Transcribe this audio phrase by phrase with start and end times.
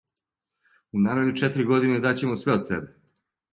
[0.95, 3.25] У наредне четири године даћемо све од себе.